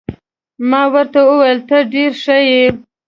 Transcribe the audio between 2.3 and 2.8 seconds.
يې.